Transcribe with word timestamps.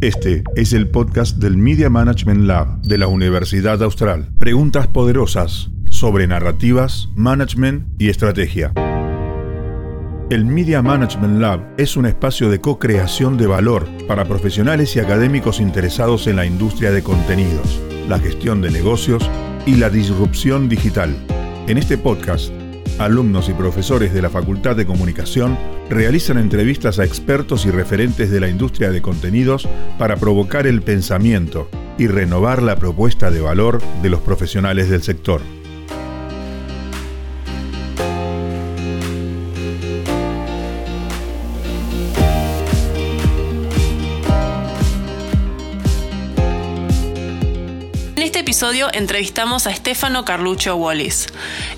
Este 0.00 0.44
es 0.54 0.72
el 0.72 0.88
podcast 0.88 1.38
del 1.38 1.56
Media 1.56 1.88
Management 1.88 2.42
Lab 2.42 2.82
de 2.82 2.98
la 2.98 3.06
Universidad 3.06 3.82
Austral. 3.82 4.28
Preguntas 4.38 4.86
poderosas 4.86 5.70
sobre 5.88 6.26
narrativas, 6.26 7.08
management 7.14 7.86
y 7.98 8.10
estrategia. 8.10 8.72
El 10.30 10.44
Media 10.44 10.82
Management 10.82 11.40
Lab 11.40 11.74
es 11.78 11.96
un 11.96 12.06
espacio 12.06 12.50
de 12.50 12.60
co-creación 12.60 13.36
de 13.36 13.46
valor 13.46 13.86
para 14.08 14.24
profesionales 14.24 14.96
y 14.96 15.00
académicos 15.00 15.60
interesados 15.60 16.26
en 16.26 16.36
la 16.36 16.46
industria 16.46 16.90
de 16.90 17.02
contenidos, 17.02 17.80
la 18.08 18.18
gestión 18.18 18.60
de 18.60 18.70
negocios 18.70 19.30
y 19.66 19.76
la 19.76 19.90
disrupción 19.90 20.68
digital. 20.68 21.14
En 21.66 21.78
este 21.78 21.96
podcast, 21.96 22.52
alumnos 22.98 23.48
y 23.48 23.52
profesores 23.52 24.12
de 24.14 24.22
la 24.22 24.30
Facultad 24.30 24.76
de 24.76 24.86
Comunicación 24.86 25.58
realizan 25.90 26.38
entrevistas 26.38 26.98
a 26.98 27.04
expertos 27.04 27.66
y 27.66 27.70
referentes 27.70 28.30
de 28.30 28.40
la 28.40 28.48
industria 28.48 28.90
de 28.90 29.02
contenidos 29.02 29.68
para 29.98 30.16
provocar 30.16 30.66
el 30.66 30.82
pensamiento 30.82 31.68
y 31.98 32.06
renovar 32.06 32.62
la 32.62 32.76
propuesta 32.76 33.30
de 33.30 33.40
valor 33.40 33.80
de 34.02 34.10
los 34.10 34.20
profesionales 34.20 34.90
del 34.90 35.02
sector. 35.02 35.40
Episodio 48.54 48.88
entrevistamos 48.92 49.66
a 49.66 49.74
Stefano 49.74 50.24
Carluccio 50.24 50.76
Wallis. 50.76 51.26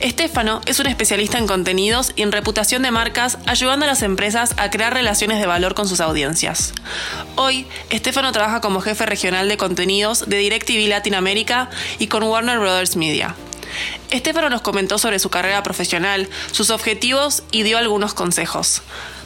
Stefano 0.02 0.60
es 0.66 0.78
un 0.78 0.86
especialista 0.86 1.38
en 1.38 1.46
contenidos 1.46 2.12
y 2.16 2.20
en 2.20 2.32
reputación 2.32 2.82
de 2.82 2.90
marcas, 2.90 3.38
ayudando 3.46 3.86
a 3.86 3.88
las 3.88 4.02
empresas 4.02 4.52
a 4.58 4.68
crear 4.68 4.92
relaciones 4.92 5.40
de 5.40 5.46
valor 5.46 5.72
con 5.72 5.88
sus 5.88 6.00
audiencias. 6.00 6.74
Hoy, 7.34 7.66
Stefano 7.90 8.30
trabaja 8.32 8.60
como 8.60 8.82
jefe 8.82 9.06
regional 9.06 9.48
de 9.48 9.56
contenidos 9.56 10.28
de 10.28 10.36
DirecTV 10.36 10.86
Latinoamérica 10.86 11.70
y 11.98 12.09
con 12.09 12.23
Warner 12.24 12.59
Brothers 12.59 12.96
Media. 12.96 13.34
Stefano 14.12 14.51
nos 14.51 14.60
comentó 14.60 14.98
sobre 14.98 15.18
su 15.18 15.30
carrera 15.30 15.62
profesional, 15.62 16.29
sus 16.52 16.68
objetivos 16.68 17.42
y 17.52 17.62
dio 17.62 17.79
algunos 17.79 18.12
consejos. 18.12 18.82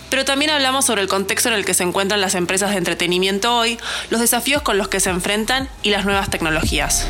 Pero 0.08 0.25
también 0.25 0.53
hablamos 0.53 0.84
sobre 0.84 1.03
el 1.03 1.08
contexto 1.08 1.48
en 1.48 1.56
el 1.56 1.64
que 1.64 1.75
se 1.75 1.82
encuentran 1.82 2.20
las 2.20 2.36
empresas 2.36 2.70
de 2.70 2.77
entretenimiento 2.77 3.56
hoy, 3.56 3.77
los 4.08 4.20
desafíos 4.20 4.62
con 4.62 4.78
los 4.78 4.86
que 4.86 5.00
se 5.00 5.10
enfrentan 5.10 5.69
y 5.82 5.91
las 5.91 6.05
nuevas 6.05 6.30
tecnologías. 6.30 7.08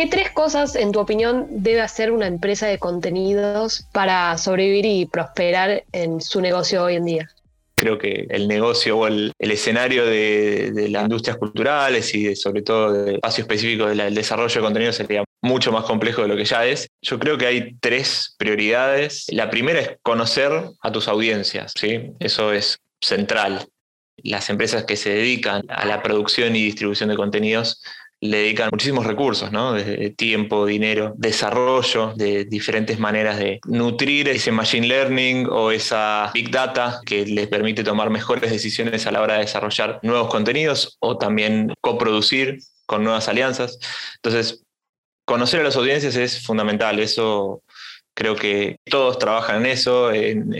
¿Qué 0.00 0.06
tres 0.06 0.30
cosas, 0.30 0.76
en 0.76 0.92
tu 0.92 0.98
opinión, 0.98 1.46
debe 1.50 1.82
hacer 1.82 2.10
una 2.10 2.26
empresa 2.26 2.66
de 2.66 2.78
contenidos 2.78 3.84
para 3.92 4.38
sobrevivir 4.38 4.86
y 4.86 5.04
prosperar 5.04 5.84
en 5.92 6.22
su 6.22 6.40
negocio 6.40 6.84
hoy 6.84 6.94
en 6.94 7.04
día? 7.04 7.30
Creo 7.74 7.98
que 7.98 8.26
el 8.30 8.48
negocio 8.48 8.96
o 8.96 9.06
el, 9.06 9.34
escenario 9.38 10.06
de, 10.06 10.88
las 10.88 11.02
industrias 11.02 11.36
culturales 11.36 12.14
y 12.14 12.34
sobre 12.34 12.62
todo 12.62 12.94
del 12.94 13.16
espacio 13.16 13.42
específico 13.42 13.88
del 13.88 14.14
desarrollo 14.14 14.54
de 14.54 14.60
contenidos 14.62 14.96
sería 14.96 15.22
mucho 15.42 15.70
más 15.70 15.84
complejo 15.84 16.22
de 16.22 16.28
lo 16.28 16.36
que 16.36 16.46
ya 16.46 16.64
es. 16.64 16.88
Yo 17.02 17.18
creo 17.18 17.36
que 17.36 17.44
hay 17.44 17.74
tres 17.78 18.34
prioridades. 18.38 19.26
La 19.28 19.50
primera 19.50 19.80
es 19.80 19.90
conocer 20.00 20.50
a 20.80 20.92
tus 20.92 21.08
audiencias, 21.08 21.74
¿sí? 21.78 22.12
Eso 22.20 22.54
es 22.54 22.78
central. 23.02 23.66
Las 24.22 24.48
empresas 24.48 24.84
que 24.84 24.96
se 24.96 25.10
dedican 25.10 25.62
a 25.68 25.84
la 25.84 26.02
producción 26.02 26.56
y 26.56 26.64
distribución 26.64 27.10
de 27.10 27.16
contenidos 27.16 27.82
le 28.22 28.38
dedican 28.38 28.68
muchísimos 28.70 29.06
recursos, 29.06 29.50
¿no? 29.50 29.72
Desde 29.72 30.10
tiempo, 30.10 30.66
dinero, 30.66 31.14
desarrollo, 31.16 32.12
de 32.14 32.44
diferentes 32.44 32.98
maneras 32.98 33.38
de 33.38 33.60
nutrir 33.66 34.28
ese 34.28 34.52
machine 34.52 34.86
learning 34.86 35.46
o 35.50 35.70
esa 35.70 36.30
big 36.34 36.50
data 36.50 37.00
que 37.06 37.24
les 37.24 37.48
permite 37.48 37.82
tomar 37.82 38.10
mejores 38.10 38.50
decisiones 38.50 39.06
a 39.06 39.12
la 39.12 39.22
hora 39.22 39.34
de 39.34 39.40
desarrollar 39.40 40.00
nuevos 40.02 40.28
contenidos 40.28 40.98
o 41.00 41.16
también 41.16 41.72
coproducir 41.80 42.58
con 42.84 43.04
nuevas 43.04 43.28
alianzas. 43.28 43.78
Entonces, 44.16 44.64
conocer 45.24 45.60
a 45.60 45.64
las 45.64 45.76
audiencias 45.76 46.16
es 46.16 46.44
fundamental, 46.44 46.98
eso 46.98 47.62
creo 48.14 48.36
que 48.36 48.76
todos 48.84 49.18
trabajan 49.18 49.64
en 49.64 49.66
eso, 49.66 50.10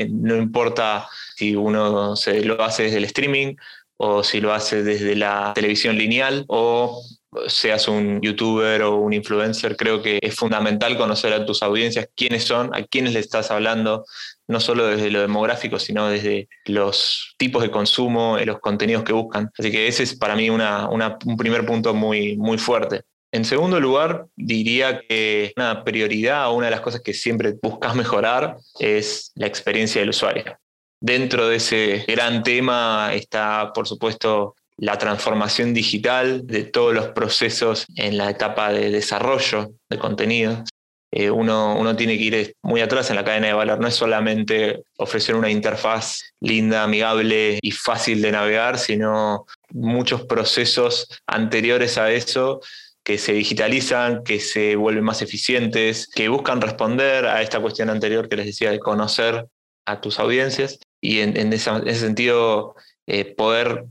no 0.09 0.37
importa 0.37 1.09
si 1.37 1.57
uno 1.57 2.17
se 2.17 2.43
lo 2.43 2.63
hace 2.63 2.85
desde 2.85 2.99
el 2.99 3.05
streaming 3.05 3.57
o 3.99 4.25
si 4.25 4.41
lo 4.41 4.55
hace 4.55 4.83
desde 4.83 5.15
la 5.15 5.53
televisión 5.55 5.99
lineal 5.99 6.45
o 6.47 7.03
seas 7.47 7.89
un 7.89 8.21
youtuber 8.21 8.83
o 8.83 8.97
un 8.97 9.13
influencer, 9.13 9.77
creo 9.77 10.03
que 10.03 10.19
es 10.21 10.35
fundamental 10.35 10.97
conocer 10.97 11.33
a 11.33 11.45
tus 11.47 11.63
audiencias, 11.63 12.09
quiénes 12.17 12.45
son, 12.45 12.75
a 12.75 12.83
quiénes 12.83 13.13
le 13.13 13.21
estás 13.21 13.51
hablando, 13.51 14.05
no 14.49 14.61
solo 14.61 14.87
desde 14.87 15.11
lo 15.11 15.21
demográfico, 15.21 15.79
sino 15.79 16.09
desde 16.09 16.49
los 16.67 17.35
tipos 17.39 17.63
de 17.63 17.71
consumo, 17.71 18.37
los 18.45 18.59
contenidos 18.59 19.05
que 19.05 19.13
buscan. 19.13 19.51
Así 19.57 19.71
que 19.71 19.87
ese 19.87 20.03
es 20.03 20.17
para 20.17 20.35
mí 20.35 20.51
un 20.51 21.37
primer 21.39 21.65
punto 21.65 21.95
muy, 21.95 22.37
muy 22.37 22.59
fuerte. 22.59 23.03
En 23.33 23.45
segundo 23.45 23.79
lugar, 23.79 24.27
diría 24.35 25.03
que 25.09 25.53
una 25.57 25.85
prioridad 25.85 26.51
o 26.51 26.55
una 26.55 26.67
de 26.67 26.73
las 26.73 26.81
cosas 26.81 27.01
que 27.01 27.15
siempre 27.15 27.55
buscas 27.63 27.95
mejorar 27.95 28.57
es 28.81 29.31
la 29.37 29.47
experiencia 29.47 30.01
del 30.01 30.11
usuario. 30.11 30.59
Dentro 31.01 31.49
de 31.49 31.57
ese 31.57 32.05
gran 32.09 32.43
tema 32.43 33.11
está, 33.15 33.73
por 33.73 33.87
supuesto, 33.87 34.57
la 34.81 34.97
transformación 34.97 35.75
digital 35.75 36.47
de 36.47 36.65
todos 36.65 36.95
los 36.95 37.09
procesos 37.09 37.85
en 37.97 38.17
la 38.17 38.31
etapa 38.31 38.73
de 38.73 38.91
desarrollo 38.91 39.73
de 39.91 39.99
contenido. 39.99 40.65
Eh, 41.13 41.31
uno, 41.31 41.77
uno, 41.79 41.95
tiene 41.97 42.17
que 42.17 42.25
ir 42.25 42.55
muy 42.63 42.81
atrás 42.81 43.11
en 43.11 43.17
la 43.17 43.25
cadena 43.25 43.49
de 43.49 43.53
valor. 43.53 43.79
No 43.79 43.89
es 43.89 43.95
solamente 43.95 44.83
ofrecer 44.97 45.35
una 45.35 45.51
interfaz 45.51 46.23
linda, 46.41 46.83
amigable 46.83 47.59
y 47.61 47.73
fácil 47.73 48.23
de 48.23 48.33
navegar, 48.33 48.79
sino 48.79 49.45
muchos 49.71 50.25
procesos 50.25 51.09
anteriores 51.27 51.99
a 51.99 52.11
eso 52.11 52.61
que 53.05 53.19
se 53.19 53.35
digitalizan, 53.35 54.25
que 54.25 54.41
se 54.41 54.77
vuelven 54.77 55.05
más 55.05 55.21
eficientes, 55.21 56.07
que 56.07 56.29
buscan 56.29 56.63
responder 56.63 57.27
a 57.27 57.43
esta 57.43 57.61
cuestión 57.61 57.91
anterior 57.91 58.31
que 58.31 58.37
les 58.37 58.47
decía 58.47 58.71
de 58.71 58.79
conocer 58.79 59.47
a 59.85 60.01
tus 60.01 60.19
audiencias 60.19 60.79
y 61.03 61.21
en, 61.21 61.53
ese 61.53 61.95
sentido 61.97 62.77
eh, 63.07 63.25
poder 63.35 63.85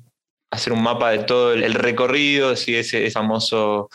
hacer 0.51 0.73
un 0.73 0.81
mapa 0.81 1.11
de 1.11 1.19
todo 1.19 1.53
el, 1.53 1.73
recorrido, 1.73 2.55
si 2.55 2.75
ese, 2.75 3.09
famoso 3.11 3.89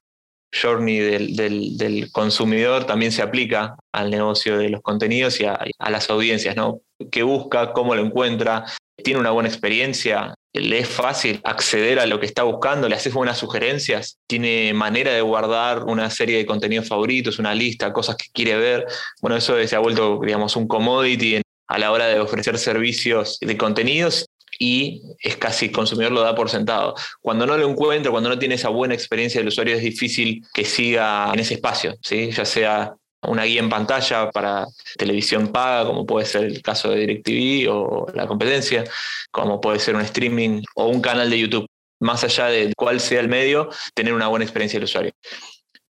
journey 0.53 0.98
del, 0.98 2.10
consumidor 2.12 2.84
también 2.84 3.10
se 3.10 3.22
aplica 3.22 3.76
al 3.92 4.10
negocio 4.10 4.59
de 4.59 4.69
los 4.69 4.82
contenidos 4.82 5.41
y 5.41 5.44
a, 5.47 5.59
las 5.91 6.09
audiencias, 6.10 6.54
¿no? 6.56 6.81
¿Qué 7.10 7.22
busca? 7.22 7.72
¿Cómo 7.72 7.94
lo 7.94 8.04
encuentra? 8.04 8.65
¿Tiene 9.03 9.19
una 9.19 9.32
buena 9.32 9.48
experiencia? 9.48 10.34
¿Le 10.53 10.78
es 10.78 10.88
fácil 10.88 11.41
acceder 11.42 11.98
a 11.98 12.06
lo 12.06 12.20
que 12.20 12.26
está 12.26 12.44
buscando? 12.44 12.88
¿Le 12.88 12.94
haces 12.94 13.12
buenas 13.12 13.38
sugerencias? 13.38 14.19
¿Tiene 14.28 14.72
manera 14.72 15.12
de 15.12 15.21
guardar 15.21 15.82
una 15.84 16.09
serie 16.10 16.38
de 16.38 16.47
contenidos 16.47 16.86
favoritos, 16.86 17.41
una 17.41 17.54
lista, 17.54 17.92
cosas 17.92 18.16
que 18.16 18.26
quiere 18.32 18.56
ver? 18.56 18.86
Bueno, 19.21 19.36
eso 19.36 19.56
se 19.66 19.75
ha 19.75 19.81
vuelto, 19.81 20.21
digamos, 20.25 20.54
un 20.54 20.69
commodity 20.69 21.42
a 21.66 21.78
la 21.78 21.91
hora 21.91 22.06
de 22.06 22.21
ofrecer 22.21 22.59
servicios 22.59 23.38
de 23.41 23.56
contenidos 23.56 24.26
y 24.59 25.03
es 25.20 25.37
casi 25.37 25.66
el 25.66 25.72
consumidor 25.72 26.12
lo 26.12 26.20
da 26.20 26.34
por 26.34 26.50
sentado. 26.50 26.94
Cuando 27.20 27.47
no 27.47 27.56
lo 27.56 27.69
encuentra, 27.69 28.10
cuando 28.10 28.28
no 28.28 28.38
tiene 28.38 28.56
esa 28.56 28.69
buena 28.69 28.94
experiencia 28.94 29.41
del 29.41 29.48
usuario, 29.48 29.76
es 29.76 29.82
difícil 29.82 30.44
que 30.53 30.65
siga 30.65 31.31
en 31.32 31.41
ese 31.41 31.54
espacio, 31.54 31.97
¿sí? 32.03 32.31
ya 32.31 32.44
sea 32.44 32.94
una 33.26 33.44
guía 33.44 33.60
en 33.60 33.69
pantalla 33.69 34.31
para 34.31 34.66
televisión 34.97 35.48
paga, 35.48 35.87
como 35.87 36.06
puede 36.06 36.26
ser 36.26 36.44
el 36.44 36.62
caso 36.62 36.91
de 36.91 37.00
DirecTV 37.00 37.70
o 37.72 38.06
la 38.15 38.26
competencia, 38.26 38.84
como 39.31 39.60
puede 39.60 39.78
ser 39.78 39.94
un 39.94 40.03
streaming 40.03 40.62
o 40.75 40.86
un 40.86 41.00
canal 41.00 41.31
de 41.31 41.38
YouTube. 41.38 41.66
Más 42.00 42.22
allá 42.25 42.47
de 42.47 42.72
cuál 42.76 43.00
sea 43.00 43.21
el 43.21 43.28
medio, 43.28 43.71
tener 43.94 44.12
una 44.12 44.28
buena 44.28 44.44
experiencia 44.44 44.78
del 44.78 44.84
usuario. 44.84 45.12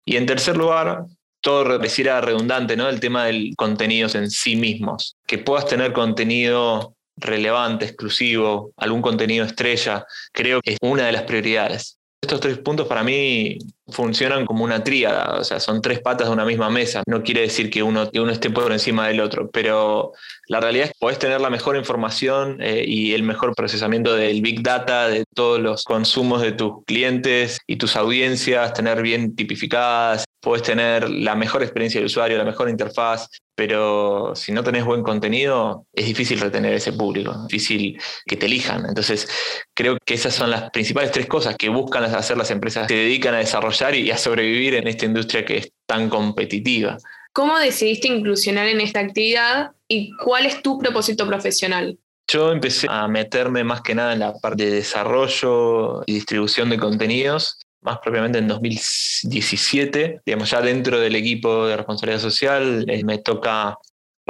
Y 0.03 0.17
en 0.17 0.25
tercer 0.25 0.57
lugar, 0.57 1.05
todo 1.41 1.63
pareciera 1.63 2.19
redundante, 2.21 2.75
¿no? 2.75 2.89
El 2.89 2.99
tema 2.99 3.25
del 3.25 3.53
contenidos 3.55 4.15
en 4.15 4.29
sí 4.29 4.55
mismos. 4.55 5.15
Que 5.25 5.37
puedas 5.37 5.67
tener 5.67 5.93
contenido 5.93 6.95
relevante, 7.17 7.85
exclusivo, 7.85 8.71
algún 8.77 9.01
contenido 9.01 9.45
estrella, 9.45 10.05
creo 10.31 10.61
que 10.61 10.73
es 10.73 10.77
una 10.81 11.05
de 11.05 11.11
las 11.11 11.23
prioridades. 11.23 11.97
Estos 12.21 12.39
tres 12.39 12.57
puntos 12.59 12.87
para 12.87 13.03
mí 13.03 13.57
funcionan 13.91 14.45
como 14.45 14.63
una 14.63 14.83
tríada, 14.83 15.37
o 15.39 15.43
sea, 15.43 15.59
son 15.59 15.81
tres 15.81 15.99
patas 15.99 16.27
de 16.27 16.33
una 16.33 16.45
misma 16.45 16.69
mesa. 16.69 17.03
No 17.07 17.23
quiere 17.23 17.41
decir 17.41 17.69
que 17.69 17.83
uno, 17.83 18.09
que 18.09 18.19
uno 18.19 18.31
esté 18.31 18.49
por 18.49 18.71
encima 18.71 19.07
del 19.07 19.21
otro, 19.21 19.49
pero 19.51 20.13
la 20.47 20.59
realidad 20.59 20.85
es 20.85 20.91
que 20.91 20.99
podés 20.99 21.19
tener 21.19 21.41
la 21.41 21.49
mejor 21.49 21.75
información 21.77 22.57
eh, 22.61 22.83
y 22.85 23.13
el 23.13 23.23
mejor 23.23 23.53
procesamiento 23.55 24.15
del 24.15 24.41
Big 24.41 24.61
Data, 24.61 25.07
de 25.07 25.23
todos 25.33 25.59
los 25.59 25.83
consumos 25.83 26.41
de 26.41 26.51
tus 26.51 26.83
clientes 26.85 27.59
y 27.67 27.77
tus 27.77 27.95
audiencias, 27.95 28.73
tener 28.73 29.01
bien 29.01 29.35
tipificadas, 29.35 30.25
puedes 30.41 30.63
tener 30.63 31.09
la 31.09 31.35
mejor 31.35 31.61
experiencia 31.61 31.99
del 31.99 32.07
usuario, 32.07 32.37
la 32.37 32.43
mejor 32.43 32.69
interfaz, 32.69 33.27
pero 33.55 34.33
si 34.35 34.51
no 34.51 34.63
tenés 34.63 34.85
buen 34.85 35.03
contenido, 35.03 35.85
es 35.93 36.05
difícil 36.07 36.39
retener 36.39 36.73
ese 36.73 36.93
público, 36.93 37.45
difícil 37.47 38.01
que 38.25 38.35
te 38.35 38.47
elijan. 38.47 38.85
Entonces, 38.87 39.27
creo 39.75 39.97
que 40.03 40.15
esas 40.15 40.33
son 40.33 40.49
las 40.49 40.71
principales 40.71 41.11
tres 41.11 41.27
cosas 41.27 41.55
que 41.55 41.69
buscan 41.69 42.03
hacer 42.03 42.37
las 42.37 42.49
empresas 42.49 42.87
que 42.87 42.95
se 42.95 42.99
dedican 43.01 43.35
a 43.35 43.37
desarrollar 43.37 43.80
y 43.89 44.11
a 44.11 44.17
sobrevivir 44.17 44.75
en 44.75 44.87
esta 44.87 45.05
industria 45.05 45.43
que 45.43 45.57
es 45.57 45.71
tan 45.87 46.09
competitiva. 46.09 46.97
¿Cómo 47.33 47.57
decidiste 47.57 48.07
inclusionar 48.07 48.67
en 48.67 48.81
esta 48.81 48.99
actividad 48.99 49.71
y 49.87 50.11
cuál 50.23 50.45
es 50.45 50.61
tu 50.61 50.77
propósito 50.77 51.25
profesional? 51.27 51.97
Yo 52.27 52.51
empecé 52.51 52.87
a 52.89 53.07
meterme 53.07 53.63
más 53.63 53.81
que 53.81 53.95
nada 53.95 54.13
en 54.13 54.19
la 54.19 54.33
parte 54.33 54.65
de 54.65 54.71
desarrollo 54.71 56.03
y 56.05 56.13
distribución 56.13 56.69
de 56.69 56.77
contenidos, 56.77 57.57
más 57.81 57.97
propiamente 57.99 58.37
en 58.37 58.47
2017. 58.47 60.21
Digamos, 60.25 60.51
ya 60.51 60.61
dentro 60.61 60.99
del 60.99 61.15
equipo 61.15 61.65
de 61.65 61.77
responsabilidad 61.77 62.21
social 62.21 62.85
eh, 62.87 63.03
me 63.03 63.17
toca 63.17 63.77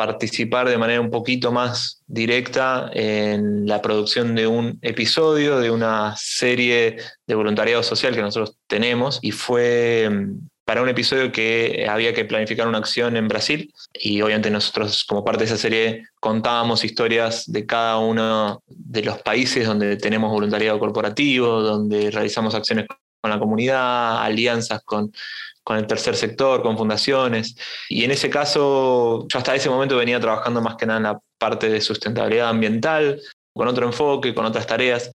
participar 0.02 0.68
de 0.68 0.80
manera 0.80 1.00
un 1.00 1.12
poquito 1.12 1.52
más 1.52 2.02
directa 2.08 2.90
en 2.92 3.68
la 3.68 3.84
producción 3.84 4.34
de 4.34 4.48
un 4.48 4.80
episodio, 4.82 5.60
de 5.60 5.70
una 5.70 6.16
serie 6.18 6.98
de 7.28 7.36
voluntariado 7.36 7.84
social 7.84 8.16
que 8.16 8.24
nosotros 8.24 8.58
tenemos. 8.66 9.20
Y 9.22 9.30
fue 9.30 10.10
mm, 10.10 10.48
para 10.66 10.82
un 10.82 10.90
episodio 10.90 11.32
que 11.32 11.86
había 11.88 12.16
que 12.16 12.26
planificar 12.26 12.68
una 12.68 12.80
acción 12.80 13.16
en 13.16 13.28
Brasil. 13.28 13.72
Y 13.94 14.24
obviamente 14.24 14.50
nosotros 14.50 15.04
como 15.04 15.24
parte 15.24 15.44
de 15.44 15.46
esa 15.46 15.58
serie 15.58 16.06
contábamos 16.20 16.84
historias 16.84 17.46
de 17.46 17.68
cada 17.68 18.00
uno 18.00 18.64
de 18.66 19.04
los 19.04 19.20
países 19.20 19.68
donde 19.68 19.98
tenemos 19.98 20.32
voluntariado 20.32 20.80
corporativo, 20.80 21.62
donde 21.62 22.10
realizamos 22.10 22.56
acciones 22.56 22.88
con 23.22 23.32
la 23.32 23.40
comunidad, 23.40 24.24
alianzas 24.24 24.82
con 24.84 25.12
con 25.64 25.78
el 25.78 25.88
tercer 25.88 26.16
sector, 26.16 26.62
con 26.62 26.78
fundaciones. 26.78 27.56
Y 27.90 28.04
en 28.04 28.12
ese 28.12 28.30
caso, 28.30 29.28
yo 29.28 29.38
hasta 29.38 29.56
ese 29.56 29.70
momento 29.70 29.98
venía 29.98 30.20
trabajando 30.20 30.62
más 30.62 30.76
que 30.76 30.86
nada 30.86 30.98
en 30.98 31.04
la 31.04 31.20
parte 31.38 31.70
de 31.70 31.82
sustentabilidad 31.82 32.50
ambiental, 32.50 33.22
con 33.54 33.68
otro 33.68 33.86
enfoque, 33.86 34.34
con 34.34 34.46
otras 34.46 34.66
tareas. 34.66 35.12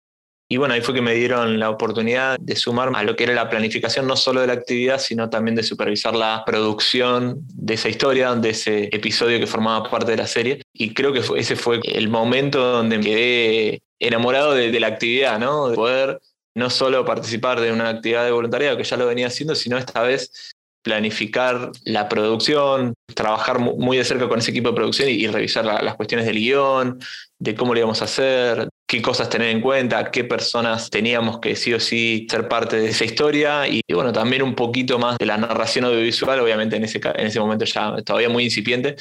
Y 0.48 0.58
bueno, 0.58 0.76
ahí 0.76 0.82
fue 0.82 0.94
que 0.94 1.02
me 1.02 1.16
dieron 1.16 1.60
la 1.60 1.72
oportunidad 1.72 2.38
de 2.40 2.56
sumarme 2.56 3.00
a 3.00 3.04
lo 3.04 3.16
que 3.16 3.24
era 3.24 3.34
la 3.34 3.50
planificación 3.50 4.06
no 4.06 4.16
solo 4.16 4.42
de 4.42 4.48
la 4.48 4.54
actividad, 4.54 5.00
sino 5.00 5.28
también 5.28 5.56
de 5.56 5.64
supervisar 5.64 6.16
la 6.16 6.44
producción 6.46 7.40
de 7.48 7.74
esa 7.74 7.90
historia, 7.90 8.36
de 8.36 8.52
ese 8.52 8.90
episodio 8.96 9.40
que 9.40 9.48
formaba 9.48 9.90
parte 9.90 10.12
de 10.12 10.18
la 10.18 10.28
serie. 10.28 10.62
Y 10.72 10.94
creo 10.94 11.12
que 11.12 11.24
ese 11.40 11.56
fue 11.56 11.80
el 11.84 12.10
momento 12.10 12.60
donde 12.60 13.00
me 13.00 13.04
quedé 13.04 13.82
enamorado 13.98 14.54
de, 14.54 14.70
de 14.70 14.80
la 14.80 14.88
actividad, 14.88 15.40
¿no? 15.40 15.70
De 15.70 15.76
poder 15.76 16.20
no 16.56 16.70
solo 16.70 17.06
participar 17.06 17.60
de 17.60 17.72
una 17.72 17.90
actividad 17.90 18.26
de 18.26 18.32
voluntariado, 18.32 18.78
que 18.78 18.84
ya 18.84 18.98
lo 18.98 19.06
venía 19.06 19.28
haciendo, 19.28 19.56
sino 19.56 19.78
esta 19.78 20.02
vez 20.02 20.54
planificar 20.86 21.72
la 21.84 22.08
producción, 22.08 22.94
trabajar 23.16 23.58
muy 23.58 23.98
de 23.98 24.06
cerca 24.06 24.30
con 24.30 24.38
ese 24.38 24.52
equipo 24.52 24.70
de 24.70 24.76
producción 24.76 25.10
y, 25.10 25.26
revisar 25.26 25.66
las 25.66 25.96
cuestiones 25.96 26.28
del 26.28 26.36
guion, 26.36 27.00
de 27.40 27.56
cómo 27.56 27.74
lo 27.74 27.80
íbamos 27.80 28.04
a 28.04 28.06
hacer, 28.06 28.70
qué 28.88 29.02
cosas 29.02 29.28
tener 29.28 29.50
en 29.50 29.62
cuenta, 29.62 30.12
qué 30.12 30.24
personas 30.24 30.92
teníamos 30.92 31.40
que 31.40 31.56
sí 31.56 31.74
o 31.74 31.80
sí 31.80 32.28
ser 32.30 32.48
parte 32.48 32.78
de 32.78 32.90
esa 32.90 33.04
historia 33.04 33.68
y, 33.68 33.82
bueno, 33.92 34.14
también 34.14 34.44
un 34.44 34.54
poquito 34.54 35.00
más 35.00 35.18
de 35.18 35.26
la 35.26 35.38
narración 35.38 35.86
audiovisual, 35.86 36.40
obviamente 36.40 36.76
en 36.76 36.84
ese, 36.84 37.02
en 37.04 37.26
ese 37.26 37.40
momento 37.40 37.66
ya 37.66 37.96
todavía 38.04 38.30
muy 38.30 38.44
incipiente, 38.44 38.96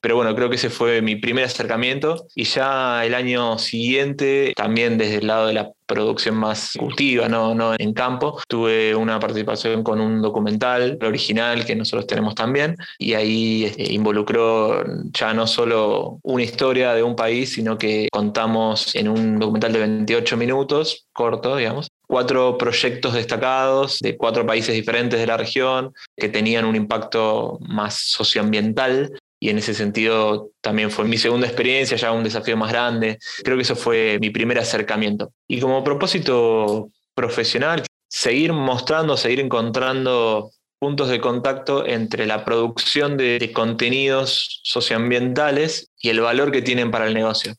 pero 0.00 0.16
bueno, 0.16 0.34
creo 0.34 0.48
que 0.48 0.56
ese 0.56 0.70
fue 0.70 1.02
mi 1.02 1.16
primer 1.16 1.44
acercamiento. 1.44 2.26
Y 2.34 2.44
ya 2.44 3.04
el 3.04 3.14
año 3.14 3.58
siguiente, 3.58 4.52
también 4.56 4.98
desde 4.98 5.16
el 5.16 5.26
lado 5.26 5.46
de 5.46 5.54
la 5.54 5.72
producción 5.86 6.36
más 6.36 6.72
cultiva, 6.78 7.28
no, 7.28 7.54
no 7.54 7.74
en 7.76 7.92
campo, 7.92 8.40
tuve 8.48 8.94
una 8.94 9.18
participación 9.18 9.82
con 9.82 10.00
un 10.00 10.22
documental 10.22 10.98
original 11.02 11.64
que 11.64 11.74
nosotros 11.74 12.06
tenemos 12.06 12.34
también. 12.34 12.76
Y 12.98 13.14
ahí 13.14 13.64
este, 13.64 13.92
involucró 13.92 14.84
ya 15.12 15.34
no 15.34 15.46
solo 15.46 16.18
una 16.22 16.42
historia 16.42 16.94
de 16.94 17.02
un 17.02 17.16
país, 17.16 17.52
sino 17.52 17.76
que 17.76 18.08
contamos 18.10 18.94
en 18.94 19.08
un 19.08 19.38
documental 19.38 19.72
de 19.72 19.80
28 19.80 20.36
minutos, 20.36 21.06
corto, 21.12 21.56
digamos, 21.56 21.88
cuatro 22.06 22.58
proyectos 22.58 23.14
destacados 23.14 23.98
de 24.00 24.16
cuatro 24.16 24.44
países 24.44 24.74
diferentes 24.74 25.18
de 25.18 25.26
la 25.26 25.36
región 25.36 25.92
que 26.16 26.28
tenían 26.28 26.64
un 26.64 26.74
impacto 26.74 27.58
más 27.60 27.94
socioambiental 27.94 29.12
y 29.40 29.48
en 29.48 29.58
ese 29.58 29.72
sentido 29.72 30.50
también 30.60 30.90
fue 30.90 31.06
mi 31.06 31.16
segunda 31.16 31.46
experiencia, 31.46 31.96
ya 31.96 32.12
un 32.12 32.22
desafío 32.22 32.58
más 32.58 32.70
grande. 32.70 33.18
Creo 33.42 33.56
que 33.56 33.62
eso 33.62 33.74
fue 33.74 34.18
mi 34.20 34.28
primer 34.28 34.58
acercamiento. 34.58 35.32
Y 35.48 35.60
como 35.60 35.82
propósito 35.82 36.90
profesional, 37.14 37.82
seguir 38.06 38.52
mostrando, 38.52 39.16
seguir 39.16 39.40
encontrando 39.40 40.50
puntos 40.78 41.08
de 41.08 41.20
contacto 41.20 41.86
entre 41.86 42.26
la 42.26 42.44
producción 42.44 43.16
de, 43.16 43.50
contenidos 43.54 44.60
socioambientales 44.62 45.90
y 45.98 46.10
el 46.10 46.20
valor 46.20 46.52
que 46.52 46.62
tienen 46.62 46.90
para 46.90 47.06
el 47.06 47.14
negocio. 47.14 47.54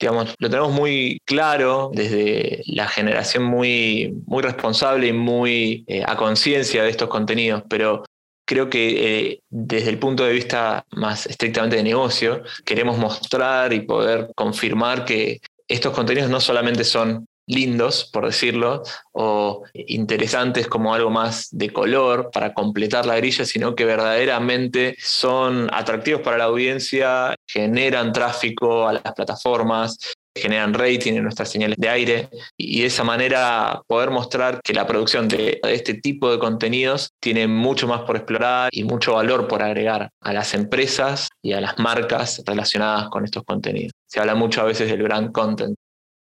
Digamos, 0.00 0.34
lo 0.38 0.48
tenemos 0.48 0.72
muy 0.72 1.20
claro 1.24 1.90
desde 1.92 2.62
la 2.66 2.86
generación 2.88 3.42
muy, 3.42 4.14
muy 4.26 4.42
responsable 4.42 5.08
y 5.08 5.12
muy 5.12 5.84
eh, 5.88 6.04
a 6.06 6.16
conciencia 6.16 6.84
de 6.84 6.90
estos 6.90 7.08
contenidos, 7.08 7.64
pero 7.68 8.04
creo 8.48 8.70
que 8.70 9.28
eh, 9.28 9.42
desde 9.50 9.90
el 9.90 9.98
punto 9.98 10.24
de 10.24 10.32
vista 10.32 10.86
más 10.92 11.26
estrictamente 11.26 11.76
de 11.76 11.82
negocio, 11.82 12.42
queremos 12.64 12.96
mostrar 12.96 13.74
y 13.74 13.80
poder 13.82 14.30
confirmar 14.34 15.04
que 15.04 15.42
estos 15.68 15.92
contenidos 15.92 16.30
no 16.30 16.40
solamente 16.40 16.82
son 16.82 17.26
lindos, 17.46 18.08
por 18.10 18.24
decirlo, 18.24 18.82
o 19.12 19.64
interesantes 19.74 20.66
como 20.66 20.94
algo 20.94 21.10
más 21.10 21.48
de 21.50 21.70
color 21.70 22.30
para 22.32 22.54
completar 22.54 23.04
la 23.04 23.16
grilla, 23.16 23.44
sino 23.44 23.74
que 23.74 23.84
verdaderamente 23.84 24.96
son 24.98 25.68
atractivos 25.72 26.22
para 26.22 26.38
la 26.38 26.44
audiencia, 26.44 27.34
generan 27.46 28.12
tráfico 28.12 28.88
a 28.88 28.94
las 28.94 29.12
plataformas, 29.14 29.98
generan 30.34 30.74
rating 30.74 31.14
en 31.14 31.24
nuestras 31.24 31.50
señales 31.50 31.76
de 31.78 31.88
aire 31.88 32.28
y 32.56 32.80
de 32.80 32.86
esa 32.86 33.04
manera 33.04 33.82
poder 33.86 34.10
mostrar 34.10 34.60
que 34.62 34.72
la 34.72 34.86
producción 34.86 35.28
de 35.28 35.60
este 35.64 35.94
tipo 35.94 36.30
de 36.30 36.38
contenidos 36.38 37.10
tiene 37.20 37.46
mucho 37.46 37.86
más 37.86 38.02
por 38.02 38.16
explorar 38.16 38.70
y 38.72 38.84
mucho 38.84 39.14
valor 39.14 39.48
por 39.48 39.62
agregar 39.62 40.10
a 40.20 40.32
las 40.32 40.54
empresas 40.54 41.28
y 41.42 41.52
a 41.52 41.60
las 41.60 41.78
marcas 41.78 42.42
relacionadas 42.46 43.08
con 43.08 43.24
estos 43.24 43.44
contenidos. 43.44 43.92
Se 44.06 44.20
habla 44.20 44.34
mucho 44.34 44.60
a 44.60 44.64
veces 44.64 44.90
del 44.90 45.02
brand 45.02 45.32
content. 45.32 45.74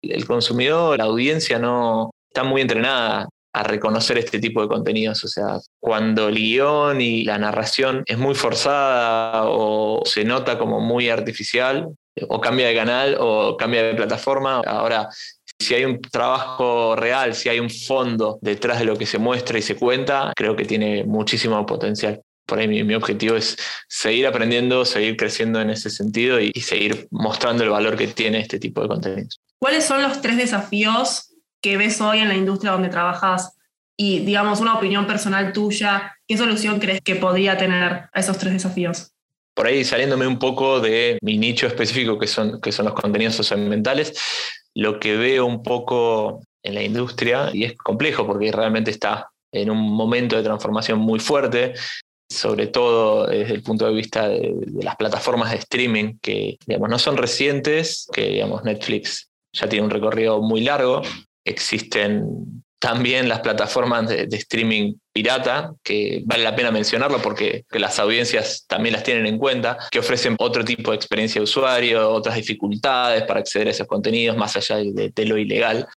El 0.03 0.27
consumidor, 0.27 0.99
la 0.99 1.05
audiencia 1.05 1.59
no 1.59 2.11
está 2.31 2.45
muy 2.45 2.61
entrenada 2.61 3.29
a 3.53 3.62
reconocer 3.62 4.19
este 4.19 4.39
tipo 4.39 4.62
de 4.62 4.69
contenidos. 4.69 5.25
O 5.25 5.29
sea, 5.29 5.59
cuando 5.81 6.29
el 6.29 6.37
guion 6.37 7.00
y 7.00 7.25
la 7.25 7.39
narración 7.39 8.05
es 8.06 8.19
muy 8.19 8.35
forzada 8.35 9.45
o 9.49 10.03
se 10.05 10.25
nota 10.25 10.59
como 10.59 10.81
muy 10.81 11.09
artificial, 11.09 11.89
o 12.29 12.41
cambia 12.41 12.69
de 12.69 12.75
canal 12.75 13.17
o 13.19 13.56
cambia 13.56 13.82
de 13.82 13.94
plataforma. 13.94 14.62
Ahora, 14.67 15.09
si 15.59 15.75
hay 15.75 15.85
un 15.85 16.00
trabajo 16.00 16.94
real, 16.97 17.35
si 17.35 17.49
hay 17.49 17.59
un 17.59 17.70
fondo 17.70 18.38
detrás 18.41 18.79
de 18.79 18.85
lo 18.85 18.97
que 18.97 19.06
se 19.06 19.19
muestra 19.19 19.59
y 19.59 19.62
se 19.62 19.76
cuenta, 19.76 20.32
creo 20.37 20.55
que 20.55 20.65
tiene 20.65 21.05
muchísimo 21.05 21.65
potencial. 21.67 22.23
Por 22.47 22.61
ahí 22.61 22.69
mi, 22.69 22.94
objetivo 22.94 23.37
es 23.37 23.59
seguir 23.88 24.26
aprendiendo, 24.26 24.85
seguir 24.85 25.17
creciendo 25.17 25.61
en 25.61 25.69
ese 25.69 25.91
sentido 25.91 26.41
y, 26.41 26.53
seguir 26.61 27.06
mostrando 27.11 27.62
el 27.62 27.71
valor 27.71 27.97
que 27.97 28.07
tiene 28.07 28.40
este 28.40 28.59
tipo 28.59 28.81
de 28.81 28.88
contenidos. 28.88 29.40
¿Cuáles 29.59 29.85
son 29.85 30.02
los 30.02 30.23
tres 30.23 30.38
desafíos 30.38 31.35
que 31.61 31.76
ves 31.76 32.00
hoy 32.00 32.21
en 32.21 32.28
la 32.28 32.37
industria 32.37 32.73
donde 32.73 32.88
trabajas? 32.88 33.52
Y 33.99 34.21
digamos, 34.21 34.61
una 34.61 34.76
opinión 34.76 35.07
personal 35.07 35.52
tuya, 35.52 36.16
¿qué 36.26 36.38
solución 36.38 36.78
crees 36.78 37.00
que 37.02 37.16
podría 37.16 37.59
tener 37.59 38.09
a 38.12 38.21
esos 38.21 38.38
tres 38.38 38.54
desafíos? 38.54 39.12
Por 39.59 39.67
ahí 39.67 39.85
saliéndome 39.85 40.25
un 40.25 40.38
poco 40.38 40.79
de 40.79 41.19
mi 41.21 41.37
nicho 41.37 41.67
específico, 41.67 42.17
que 42.17 42.29
son, 42.29 42.61
que 42.61 42.71
son 42.71 42.85
los 42.85 42.95
contenidos 42.95 43.35
socioambientales, 43.35 44.17
lo 44.73 45.00
que 45.00 45.17
veo 45.17 45.47
un 45.47 45.65
poco 45.65 46.45
en 46.62 46.77
la 46.77 46.83
industria, 46.85 47.50
y 47.53 47.65
es 47.65 47.77
complejo 47.77 48.25
porque 48.25 48.53
realmente 48.53 48.93
está 48.93 49.29
en 49.53 49.69
un 49.71 49.79
momento 49.79 50.37
de 50.37 50.45
transformación 50.45 51.00
muy 51.00 51.19
fuerte, 51.19 51.75
sobre 52.31 52.69
todo 52.69 53.27
desde 53.27 53.55
el 53.55 53.65
punto 53.65 53.87
de 53.87 53.95
vista 53.95 54.29
de, 54.29 54.55
las 54.81 54.95
plataformas 54.95 55.50
de 55.50 55.57
streaming, 55.57 56.19
que 56.23 56.57
digamos, 56.65 56.88
no 56.88 56.99
son 57.00 57.17
recientes, 57.17 58.07
que 58.12 58.29
digamos, 58.29 58.62
Netflix 58.62 59.29
ya 59.53 59.69
tiene 59.69 59.87
un 59.87 59.91
recorrido 59.91 60.41
muy 60.41 60.61
largo, 60.61 61.03
existen 61.45 62.62
también 62.78 63.28
las 63.28 63.40
plataformas 63.40 64.08
de, 64.08 64.28
streaming 64.32 64.94
pirata, 65.12 65.73
que 65.82 66.23
vale 66.25 66.44
la 66.44 66.54
pena 66.54 66.70
mencionarlo 66.70 67.20
porque 67.20 67.64
las 67.70 67.99
audiencias 67.99 68.64
también 68.66 68.92
las 68.92 69.02
tienen 69.02 69.26
en 69.26 69.38
cuenta, 69.38 69.78
que 69.90 69.99
ofrecen 69.99 70.37
otro 70.38 70.64
tipo 70.64 70.92
de 70.92 70.97
experiencia 70.97 71.40
de 71.40 71.44
usuario, 71.44 72.11
otras 72.11 72.37
dificultades 72.37 73.25
para 73.25 73.40
acceder 73.40 73.68
a 73.68 73.70
esos 73.73 73.87
contenidos 73.87 74.37
más 74.37 74.56
allá 74.56 74.76
de, 74.76 75.11
de 75.14 75.25
lo 75.25 75.37
ilegal. 75.38 75.88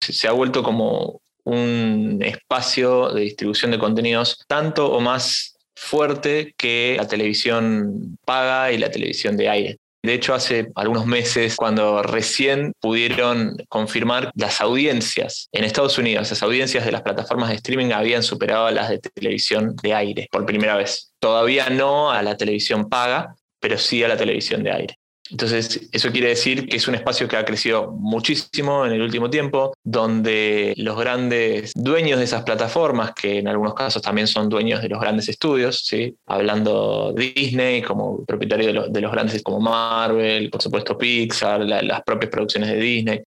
Se 0.00 0.28
ha 0.28 0.32
vuelto 0.32 0.62
como 0.62 1.20
un 1.44 2.20
espacio 2.22 3.10
de 3.10 3.22
distribución 3.22 3.70
de 3.70 3.78
contenidos 3.78 4.44
tanto 4.48 4.90
o 4.92 5.00
más 5.00 5.56
fuerte 5.76 6.54
que 6.56 6.94
la 6.96 7.06
televisión 7.06 8.18
paga 8.24 8.72
y 8.72 8.78
la 8.78 8.90
televisión 8.90 9.36
de 9.36 9.48
aire. 9.48 9.78
De 10.04 10.12
hecho, 10.12 10.34
hace 10.34 10.70
algunos 10.74 11.06
meses, 11.06 11.56
cuando 11.56 12.02
recién 12.02 12.74
pudieron 12.78 13.56
confirmar 13.70 14.30
las 14.34 14.60
audiencias 14.60 15.48
en 15.50 15.64
Estados 15.64 15.96
Unidos, 15.96 16.28
las 16.28 16.42
audiencias 16.42 16.84
de 16.84 16.92
las 16.92 17.00
plataformas 17.00 17.48
de 17.48 17.54
streaming 17.54 17.90
habían 17.90 18.22
superado 18.22 18.66
a 18.66 18.70
las 18.70 18.90
de 18.90 18.98
televisión 18.98 19.74
de 19.82 19.94
aire 19.94 20.28
por 20.30 20.44
primera 20.44 20.76
vez. 20.76 21.14
Todavía 21.18 21.70
no 21.70 22.10
a 22.10 22.22
la 22.22 22.36
televisión 22.36 22.90
paga, 22.90 23.34
pero 23.58 23.78
sí 23.78 24.04
a 24.04 24.08
la 24.08 24.18
televisión 24.18 24.62
de 24.62 24.72
aire. 24.72 24.98
Entonces, 25.30 25.88
eso 25.90 26.12
quiere 26.12 26.28
decir 26.28 26.68
que 26.68 26.76
es 26.76 26.86
un 26.86 26.94
espacio 26.94 27.26
que 27.26 27.36
ha 27.36 27.46
crecido 27.46 27.92
muchísimo 27.92 28.84
en 28.84 28.92
el 28.92 29.00
último 29.00 29.30
tiempo, 29.30 29.74
donde 29.82 30.74
los 30.76 30.98
grandes 30.98 31.72
dueños 31.74 32.18
de 32.18 32.26
esas 32.26 32.42
plataformas, 32.42 33.14
que 33.14 33.38
en 33.38 33.48
algunos 33.48 33.74
casos 33.74 34.02
también 34.02 34.26
son 34.26 34.50
dueños 34.50 34.82
de 34.82 34.90
los 34.90 35.00
grandes 35.00 35.28
estudios, 35.30 35.86
¿sí? 35.86 36.14
hablando 36.26 37.14
Disney 37.16 37.80
como 37.80 38.24
propietario 38.26 38.88
de, 38.90 39.00
los 39.00 39.12
grandes 39.12 39.42
como 39.42 39.60
Marvel, 39.60 40.50
por 40.50 40.60
supuesto 40.60 40.98
Pixar, 40.98 41.60
las 41.60 42.02
propias 42.02 42.30
producciones 42.30 42.68
de 42.68 42.76
Disney. 42.76 43.22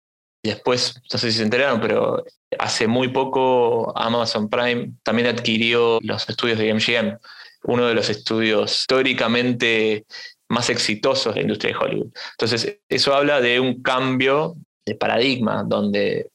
Después, 0.43 1.01
no 1.11 1.17
sé 1.17 1.31
si 1.31 1.37
se 1.37 1.43
enteraron, 1.43 1.79
pero 1.79 2.23
hace 2.59 2.87
muy 2.87 3.07
poco 3.07 3.97
Amazon 3.97 4.49
Prime 4.49 4.91
también 5.01 5.27
adquirió 5.27 5.99
los 6.01 6.27
estudios 6.29 6.59
de 6.59 6.73
MGM, 6.73 7.17
uno 7.63 7.87
de 7.87 7.95
los 7.95 8.09
estudios 8.09 8.81
históricamente 8.81 10.05
más 10.55 10.69
exitosos 10.69 11.33
de 11.33 11.41
la 11.41 11.43
industria 11.43 11.73
de 11.73 11.77
Hollywood. 11.77 12.11
Entonces, 12.31 12.79
eso 12.89 13.13
habla 13.13 13.41
de 13.41 13.59
un 13.59 13.83
cambio 13.83 14.55
de 14.85 14.95
paradigma, 14.95 15.63
donde 15.65 16.29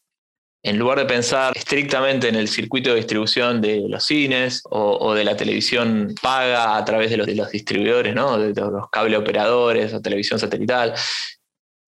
en 0.63 0.79
lugar 0.79 0.99
de 0.99 1.07
pensar 1.07 1.57
estrictamente 1.57 2.29
en 2.29 2.35
el 2.35 2.49
circuito 2.49 2.91
de 2.91 2.97
distribución 2.97 3.63
de 3.63 3.89
los 3.89 4.05
cines 4.05 4.63
o, 4.69 5.15
de 5.15 5.25
la 5.25 5.35
televisión 5.35 6.15
paga 6.21 6.77
a 6.77 6.85
través 6.85 7.11
de 7.11 7.17
los, 7.17 7.51
distribuidores, 7.51 8.15
¿no? 8.15 8.37
de, 8.39 8.53
los 8.55 8.91
cable 8.91 9.17
operadores 9.17 9.95
o 9.95 10.03
televisión 10.03 10.39
satelital, 10.39 10.93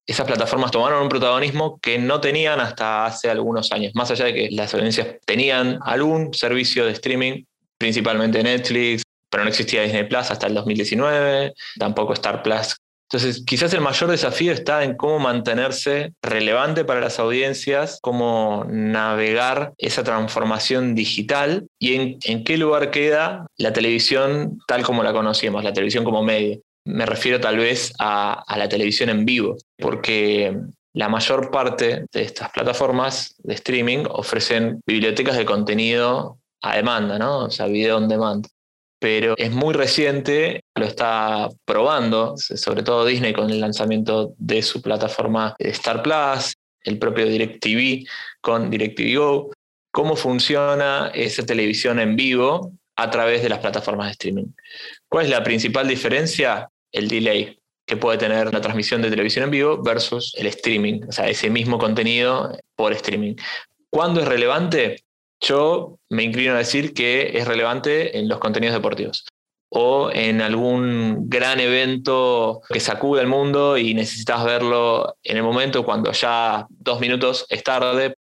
esas 0.07 0.27
plataformas 0.27 0.71
tomaron 0.71 1.03
un 1.03 1.09
protagonismo 1.09 1.79
que 1.81 1.99
no 1.99 2.21
tenían 2.21 2.61
hasta 2.61 3.05
hace 3.05 3.29
algunos 3.29 3.71
años, 3.73 3.93
más 3.95 4.11
allá 4.11 4.25
de 4.25 4.35
que 4.35 4.49
las 4.51 4.73
audiencias 4.75 5.19
tenían 5.27 5.79
algún 5.85 6.33
servicio 6.33 6.87
de 6.87 6.93
streaming, 6.93 7.45
principalmente 7.79 8.43
Netflix, 8.43 9.03
pero 9.33 9.45
no 9.45 9.49
existía 9.49 9.83
Disney 9.83 10.05
Plus 10.05 10.31
hasta 10.31 10.47
el 10.47 10.55
2019, 10.55 11.55
tampoco 11.79 12.13
Star 12.13 12.43
Plus. 12.43 12.77
Entonces, 13.11 13.43
quizás 13.47 13.73
el 13.73 13.81
mayor 13.81 14.11
desafío 14.11 14.53
está 14.53 14.85
en 14.85 14.95
cómo 14.95 15.19
mantenerse 15.19 16.13
relevante 16.23 16.85
para 16.85 17.01
las 17.01 17.19
audiencias, 17.19 17.99
cómo 18.03 18.67
navegar 18.69 19.73
esa 19.79 20.05
transformación 20.05 20.95
digital 20.95 21.67
y 21.79 22.19
en, 22.23 22.45
qué 22.45 22.59
lugar 22.59 22.91
queda 22.91 23.47
la 23.57 23.73
televisión 23.73 24.59
tal 24.67 24.83
como 24.83 25.03
la 25.03 25.15
conocíamos, 25.15 25.65
la 25.65 25.73
televisión 25.73 26.05
como 26.05 26.23
medio. 26.23 26.61
Me 26.85 27.07
refiero 27.07 27.41
tal 27.41 27.57
vez 27.57 27.93
a, 27.99 28.43
a 28.47 28.59
la 28.59 28.69
televisión 28.69 29.09
en 29.09 29.25
vivo, 29.25 29.57
porque 29.79 30.55
la 30.95 31.09
mayor 31.09 31.51
parte 31.51 32.05
de 32.13 32.23
estas 32.23 32.51
plataformas 32.51 33.35
de 33.39 33.55
streaming 33.55 34.05
ofrecen 34.11 34.81
bibliotecas 34.87 35.39
de 35.39 35.47
contenido 35.47 36.39
a 36.63 36.77
demanda, 36.77 37.19
¿no? 37.19 37.45
O 37.45 37.51
sea, 37.51 37.67
video 37.67 37.97
on 37.97 38.09
demand 38.09 38.47
pero 39.03 39.35
es 39.37 39.51
muy 39.51 39.75
reciente, 39.75 40.63
lo 40.77 40.87
está 40.87 41.49
probando, 41.65 42.37
sobre 42.37 42.85
todo 42.85 43.05
Disney 43.05 43.33
con 43.33 43.51
el 43.51 43.61
lanzamiento 43.61 44.33
de 44.39 44.63
su 44.63 44.81
plataforma 44.81 45.57
Star 45.59 46.05
Plus, 46.05 46.55
el 46.85 47.01
propio 47.01 47.27
DirecTV 47.27 48.07
con 48.41 48.71
DirecTV 48.71 49.19
Go, 49.19 49.51
cómo 49.91 50.15
funciona 50.15 51.11
esa 51.15 51.45
televisión 51.45 51.99
en 51.99 52.15
vivo 52.15 52.71
a 52.95 53.11
través 53.11 53.43
de 53.43 53.49
las 53.49 53.59
plataformas 53.59 54.07
de 54.07 54.13
streaming. 54.13 54.47
¿Cuál 55.09 55.25
es 55.25 55.31
la 55.33 55.43
principal 55.43 55.89
diferencia? 55.89 56.69
El 56.93 57.09
delay 57.09 57.59
que 57.85 57.97
puede 57.97 58.19
tener 58.19 58.53
la 58.53 58.61
transmisión 58.61 59.03
de 59.03 59.11
televisión 59.11 59.47
en 59.47 59.51
vivo 59.51 59.83
versus 59.83 60.33
el 60.39 60.47
streaming, 60.47 61.01
o 61.09 61.11
sea, 61.11 61.29
ese 61.29 61.51
mismo 61.51 61.77
contenido 61.77 62.57
por 62.77 62.93
streaming. 62.93 63.35
¿Cuándo 63.91 64.21
es 64.21 64.29
relevante? 64.29 65.03
Yo 65.43 65.99
me 66.09 66.23
inclino 66.23 66.55
a 66.55 66.59
decir 66.59 66.95
que 66.95 67.37
es 67.37 67.47
relevante 67.47 68.19
en 68.19 68.29
los 68.29 68.39
contenidos 68.39 68.75
deportivos 68.75 69.25
o 69.75 70.11
en 70.13 70.41
algún 70.41 71.29
gran 71.29 71.59
evento 71.59 72.61
que 72.69 72.79
sacude 72.79 73.23
el 73.23 73.27
mundo 73.27 73.77
y 73.79 73.95
necesitas 73.95 74.45
verlo 74.45 75.17
en 75.25 75.39
el 75.39 75.43
momento 75.43 75.85
cuando 75.85 76.13
ya 76.13 76.67
dos 76.69 77.01
minutos 77.01 77.47
es 77.49 77.65
tarde. 77.65 78.15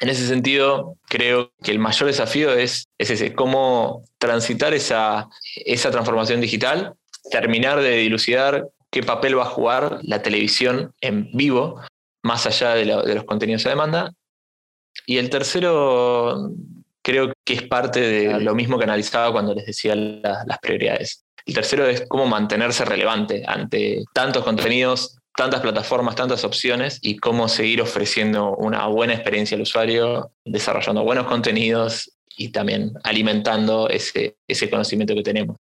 En 0.00 0.08
ese 0.08 0.26
sentido, 0.26 0.96
creo 1.08 1.52
que 1.62 1.70
el 1.70 1.78
mayor 1.78 2.08
desafío 2.08 2.52
es, 2.52 2.88
ese, 2.98 3.32
cómo 3.32 4.04
transitar 4.18 4.74
esa, 4.74 5.28
esa 5.64 5.90
transformación 5.90 6.40
digital, 6.40 6.94
terminar 7.30 7.80
de 7.80 7.96
dilucidar 7.96 8.68
qué 8.90 9.02
papel 9.02 9.38
va 9.38 9.44
a 9.44 9.46
jugar 9.46 10.00
la 10.02 10.22
televisión 10.22 10.92
en 11.00 11.30
vivo, 11.32 11.80
más 12.22 12.46
allá 12.46 12.74
de 12.74 13.14
los 13.14 13.24
contenidos 13.24 13.66
a 13.66 13.70
demanda, 13.70 14.12
y 15.08 15.16
el 15.16 15.30
tercero 15.30 16.52
creo 17.02 17.32
que 17.42 17.54
es 17.54 17.62
parte 17.62 18.00
de 18.00 18.40
lo 18.40 18.54
mismo 18.54 18.76
que 18.76 18.84
analizaba 18.84 19.32
cuando 19.32 19.54
les 19.54 19.64
decía 19.64 19.96
las 19.96 20.58
prioridades. 20.60 21.24
El 21.46 21.54
tercero 21.54 21.86
es 21.86 22.04
cómo 22.06 22.26
mantenerse 22.26 22.84
relevante 22.84 23.42
ante 23.46 24.04
tantos 24.12 24.44
contenidos, 24.44 25.16
tantas 25.34 25.62
plataformas, 25.62 26.14
tantas 26.14 26.44
opciones 26.44 26.98
y 27.00 27.16
cómo 27.16 27.48
seguir 27.48 27.80
ofreciendo 27.80 28.54
una 28.56 28.86
buena 28.88 29.14
experiencia 29.14 29.54
al 29.54 29.62
usuario, 29.62 30.30
desarrollando 30.44 31.02
buenos 31.04 31.26
contenidos 31.26 32.12
y 32.36 32.50
también 32.50 32.92
alimentando 33.02 33.88
ese, 33.88 34.36
ese 34.46 34.68
conocimiento 34.68 35.14
que 35.14 35.22
tenemos. 35.22 35.56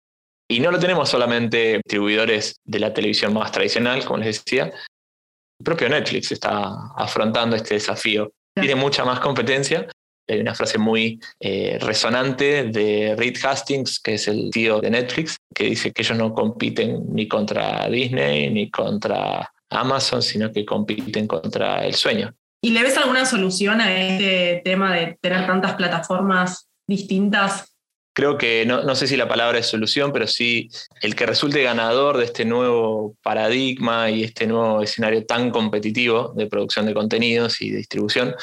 Y 0.49 0.59
no 0.59 0.73
lo 0.73 0.81
tenemos 0.81 1.09
solamente 1.09 1.75
distribuidores 1.75 2.57
de 2.65 2.81
la 2.81 2.93
televisión 2.93 3.33
más 3.33 3.53
tradicional, 3.53 4.05
como 4.05 4.19
les 4.19 4.43
decía. 4.45 4.65
El 4.65 5.65
propio 5.65 5.89
Netflix 5.89 6.33
está 6.33 6.91
afrontando 6.97 7.55
este 7.55 7.75
desafío 7.75 8.33
tiene 8.61 8.75
mucha 8.75 9.05
más 9.05 9.21
competencia. 9.21 9.87
Hay 10.29 10.41
una 10.41 10.55
frase 10.55 10.79
muy 10.79 11.21
eh, 11.39 11.79
resonante 11.81 12.65
de 12.65 13.15
Reed 13.17 13.37
Hastings, 13.45 14.01
que 14.01 14.15
es 14.15 14.27
el 14.27 14.51
tío 14.51 14.81
de 14.81 14.91
Netflix, 14.91 15.37
que 15.55 15.65
dice 15.65 15.93
que 15.93 16.03
ellos 16.03 16.19
no 16.19 16.35
compiten 16.35 17.05
ni 17.13 17.29
contra 17.29 17.89
Disney 17.89 18.51
ni 18.51 18.69
contra 18.71 19.53
Amazon, 19.71 20.23
sino 20.23 20.51
que 20.51 20.65
compiten 20.65 21.29
contra 21.29 21.85
el 21.85 21.95
sueño. 21.95 22.35
¿Y 22.61 22.71
le 22.71 22.83
ves 22.83 22.97
alguna 22.97 23.25
solución 23.25 23.81
a 23.81 23.95
este 23.97 24.63
tema 24.65 24.93
de 24.95 25.17
tener 25.21 25.47
tantas 25.47 25.75
plataformas 25.75 26.69
distintas 26.89 27.76
creo 28.17 28.39
que 28.39 28.65
no, 28.65 28.83
no, 28.83 28.95
sé 28.97 29.07
si 29.07 29.15
la 29.15 29.29
palabra 29.29 29.59
es 29.59 29.67
solución, 29.67 30.11
pero 30.11 30.27
sí 30.27 30.71
el 31.03 31.15
que 31.15 31.27
resulte 31.27 31.63
ganador 31.63 32.17
de 32.17 32.25
este 32.25 32.47
nuevo 32.47 33.15
paradigma 33.23 34.09
y 34.09 34.25
este 34.25 34.47
nuevo 34.47 34.81
escenario 34.81 35.27
tan 35.27 35.51
competitivo 35.51 36.33
de 36.35 36.47
producción 36.47 36.87
de 36.87 36.95
contenidos 36.95 37.61
y 37.61 37.71
de 37.71 37.77
distribución 37.77 38.35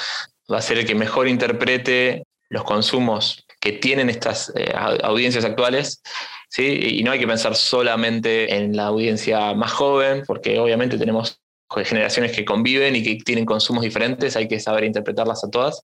va 0.51 0.59
a 0.59 0.61
ser 0.61 0.77
el 0.77 0.85
que 0.85 0.93
mejor 0.93 1.27
interprete 1.27 2.21
los 2.49 2.63
consumos 2.65 3.47
que 3.59 3.71
tienen 3.71 4.11
estas 4.11 4.53
eh, 4.55 4.71
audiencias 4.75 5.43
actuales. 5.43 6.03
¿sí? 6.49 6.99
Y 6.99 7.03
no 7.03 7.09
hay 7.09 7.19
que 7.19 7.25
pensar 7.25 7.55
solamente 7.55 8.55
en 8.55 8.75
la 8.75 8.85
audiencia 8.85 9.55
más 9.55 9.71
joven, 9.71 10.21
porque 10.27 10.59
obviamente 10.59 10.99
tenemos 10.99 11.39
generaciones 11.83 12.31
que 12.31 12.45
conviven 12.45 12.95
y 12.95 13.01
que 13.01 13.15
tienen 13.25 13.45
consumos 13.45 13.83
diferentes, 13.83 14.35
hay 14.35 14.47
que 14.47 14.59
saber 14.59 14.83
interpretarlas 14.83 15.43
a 15.43 15.49
todas. 15.49 15.81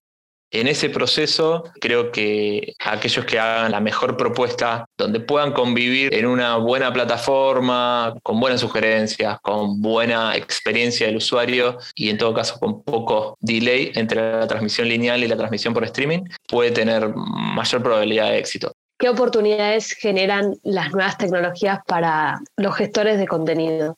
En 0.52 0.66
ese 0.66 0.90
proceso, 0.90 1.64
creo 1.80 2.10
que 2.10 2.74
aquellos 2.80 3.24
que 3.24 3.38
hagan 3.38 3.70
la 3.70 3.80
mejor 3.80 4.16
propuesta, 4.16 4.84
donde 4.98 5.20
puedan 5.20 5.52
convivir 5.52 6.12
en 6.12 6.26
una 6.26 6.56
buena 6.56 6.92
plataforma, 6.92 8.14
con 8.24 8.40
buenas 8.40 8.60
sugerencias, 8.60 9.38
con 9.42 9.80
buena 9.80 10.36
experiencia 10.36 11.06
del 11.06 11.16
usuario 11.16 11.78
y 11.94 12.10
en 12.10 12.18
todo 12.18 12.34
caso 12.34 12.58
con 12.58 12.82
poco 12.82 13.36
delay 13.40 13.92
entre 13.94 14.40
la 14.40 14.48
transmisión 14.48 14.88
lineal 14.88 15.22
y 15.22 15.28
la 15.28 15.36
transmisión 15.36 15.72
por 15.72 15.84
streaming, 15.84 16.24
puede 16.48 16.72
tener 16.72 17.14
mayor 17.14 17.82
probabilidad 17.82 18.30
de 18.30 18.38
éxito. 18.38 18.72
¿Qué 18.98 19.08
oportunidades 19.08 19.92
generan 19.92 20.56
las 20.64 20.92
nuevas 20.92 21.16
tecnologías 21.16 21.78
para 21.86 22.40
los 22.56 22.74
gestores 22.74 23.18
de 23.18 23.28
contenido? 23.28 23.96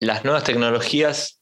Las 0.00 0.24
nuevas 0.24 0.44
tecnologías 0.44 1.37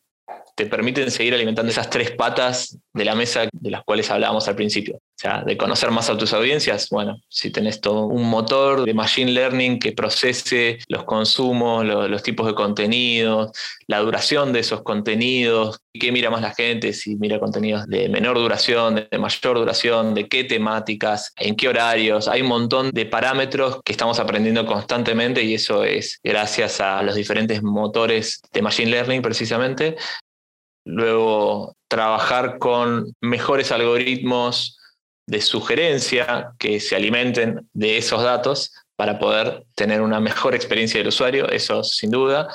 te 0.57 0.67
permiten 0.67 1.11
seguir 1.11 1.35
alimentando 1.35 1.71
esas 1.71 1.91
tres 1.91 2.13
patas 2.13 2.79
de 2.95 3.05
la 3.05 3.15
mesa 3.15 3.47
de 3.53 3.71
las 3.71 3.85
cuales 3.85 4.11
hablábamos 4.11 4.49
al 4.49 4.57
principio. 4.57 4.97
O 4.97 5.19
sea, 5.19 5.43
de 5.43 5.57
conocer 5.57 5.91
más 5.91 6.11
a 6.11 6.17
tus 6.17 6.33
audiencias, 6.33 6.89
bueno, 6.91 7.21
si 7.29 7.51
tenés 7.51 7.81
todo 7.81 8.07
un 8.07 8.29
motor 8.29 8.85
de 8.85 8.95
machine 8.95 9.33
learning 9.33 9.79
que 9.79 9.93
procese 9.93 10.79
los 10.89 11.05
consumos, 11.05 11.85
los 11.85 12.23
tipos 12.23 12.47
de 12.47 12.55
contenidos, 12.55 13.51
la 13.87 14.01
duración 14.01 14.53
de 14.53 14.61
esos 14.61 14.83
contenidos, 14.83 15.81
qué 15.99 16.13
mira 16.13 16.31
más 16.31 16.43
la 16.43 16.55
gente, 16.55 16.93
si 16.93 17.17
mira 17.17 17.39
contenidos 17.39 17.87
de 17.87 18.09
menor 18.09 18.37
duración, 18.37 19.07
de 19.11 19.19
mayor 19.19 19.59
duración, 19.59 20.15
de 20.15 20.29
qué 20.29 20.45
temáticas, 20.45 21.33
en 21.37 21.57
qué 21.57 21.69
horarios. 21.69 22.29
Hay 22.29 22.43
un 22.43 22.49
montón 22.49 22.91
de 22.93 23.07
parámetros 23.07 23.81
que 23.85 23.93
estamos 23.93 24.19
aprendiendo 24.19 24.67
constantemente 24.67 25.43
y 25.43 25.55
eso 25.55 25.85
es 25.85 26.19
gracias 26.23 26.81
a 26.81 27.03
los 27.03 27.15
diferentes 27.15 27.63
motores 27.63 28.41
de 28.53 28.63
machine 28.63 28.91
learning 28.91 29.23
precisamente. 29.23 29.97
Luego, 30.87 31.75
trabajar 31.89 32.59
con 32.59 33.13
mejores 33.21 33.73
algoritmos 33.73 34.79
de 35.27 35.41
sugerencia 35.41 36.53
que 36.59 36.79
se 36.79 36.95
alimenten 36.95 37.69
de 37.73 37.99
esos 37.99 38.23
datos 38.23 38.73
para 38.95 39.19
poder 39.19 39.65
tener 39.75 40.01
una 40.01 40.21
mejor 40.21 40.55
experiencia 40.55 40.99
del 40.99 41.09
usuario, 41.09 41.49
eso 41.49 41.83
sin 41.83 42.11
duda. 42.11 42.49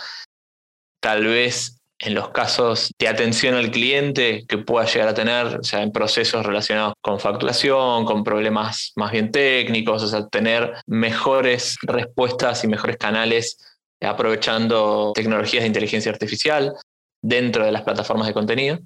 Tal 1.02 1.26
vez 1.26 1.78
en 2.00 2.16
los 2.16 2.30
casos 2.30 2.94
de 2.98 3.10
atención 3.10 3.54
al 3.56 3.70
cliente 3.70 4.46
que 4.48 4.58
pueda 4.58 4.86
llegar 4.86 5.10
a 5.10 5.14
tener, 5.14 5.60
o 5.60 5.64
sea, 5.64 5.84
en 5.84 5.92
procesos 5.92 6.46
relacionados 6.46 6.94
con 7.02 7.20
facturación, 7.20 8.06
con 8.06 8.24
problemas 8.24 8.94
más 8.96 9.12
bien 9.12 9.30
técnicos, 9.30 10.04
o 10.04 10.08
sea, 10.08 10.26
tener 10.30 10.74
mejores 10.88 11.78
respuestas 11.82 12.64
y 12.64 12.70
mejores 12.70 12.96
canales 12.96 13.58
aprovechando 14.02 15.12
tecnologías 15.14 15.64
de 15.64 15.68
inteligencia 15.68 16.12
artificial 16.14 16.74
dentro 17.22 17.66
de 17.66 17.72
las 17.72 17.84
plataformas 17.84 18.28
de 18.28 18.34
contenido. 18.34 18.80